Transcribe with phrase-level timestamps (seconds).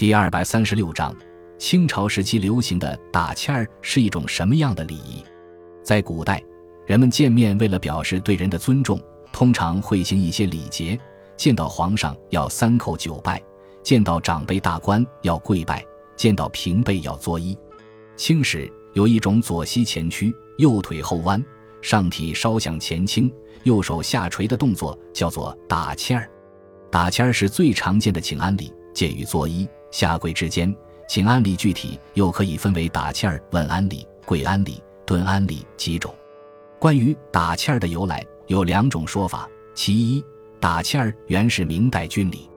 [0.00, 1.14] 第二百三十六章，
[1.58, 5.22] 清朝时期流行的打签儿是一种什么样的礼仪？
[5.82, 6.42] 在古代，
[6.86, 8.98] 人们见面为了表示对人的尊重，
[9.30, 10.98] 通常会行一些礼节。
[11.36, 13.42] 见到皇上要三叩九拜，
[13.82, 15.84] 见到长辈大官要跪拜，
[16.16, 17.54] 见到平辈要作揖。
[18.16, 21.44] 清时有一种左膝前屈、右腿后弯、
[21.82, 23.30] 上体稍向前倾、
[23.64, 26.26] 右手下垂的动作，叫做打签儿。
[26.90, 30.74] 打签儿是最常见的请安礼，介于作揖、下跪之间。
[31.08, 36.14] 请安礼具体又可以分为打欠儿、问安礼、跪安礼、蹲安礼几种。
[36.78, 39.48] 关于打欠儿的由来，有两种说法。
[39.74, 40.24] 其一，
[40.60, 42.48] 打欠儿原是明代军礼，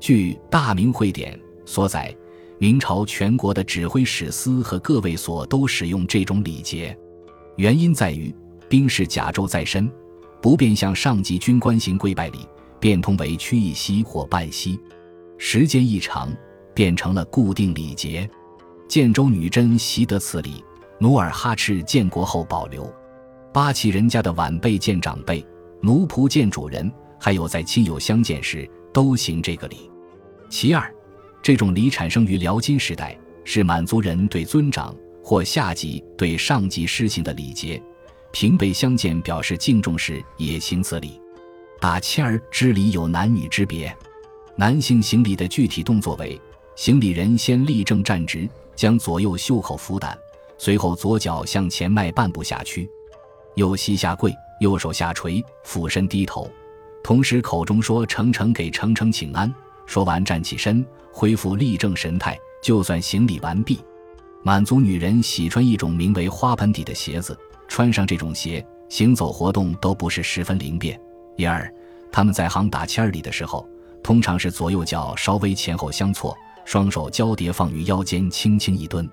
[0.00, 2.12] 据《大明会典》所载，
[2.58, 6.98] 明朝全国的指挥使司和各卫所都使用这种礼节。
[7.56, 8.34] 原因在于
[8.68, 9.88] 兵士甲胄在身，
[10.40, 12.40] 不便向上级军官行跪拜礼，
[12.80, 14.80] 变通为屈一膝或半膝，
[15.38, 16.32] 时间一长，
[16.74, 18.28] 变成了固定礼节。
[18.88, 20.62] 建州女真习得此礼，
[20.98, 22.92] 努尔哈赤建国后保留。
[23.52, 25.44] 八旗人家的晚辈见长辈，
[25.80, 26.92] 奴仆见主人。
[27.24, 29.88] 还有在亲友相见时都行这个礼。
[30.50, 30.92] 其二，
[31.40, 34.92] 这种礼产生于辽金时代，是满族人对尊长
[35.22, 37.80] 或下级对上级施行的礼节。
[38.32, 41.20] 平辈相见表示敬重时也行此礼。
[41.80, 43.96] 打签儿之礼有男女之别，
[44.56, 46.40] 男性行礼的具体动作为：
[46.74, 50.16] 行礼人先立正站直，将左右袖口扶胆，
[50.58, 52.88] 随后左脚向前迈半步下屈，
[53.54, 56.50] 右膝下跪，右手下垂，俯身低头。
[57.04, 59.52] 同时，口中说“程程给程程请安”，
[59.86, 63.78] 说完站起身，恢复立正神态，就算行礼完毕。
[64.44, 67.36] 满族女人喜穿一种名为花盆底的鞋子，
[67.68, 70.98] 穿上这种鞋，行走活动都不是十分灵便。
[71.36, 71.72] 一二，
[72.10, 73.68] 他们在行打签儿礼的时候，
[74.02, 79.08] 通常是左右脚稍微前后相错，双手交叠放于腰间，轻轻一蹲。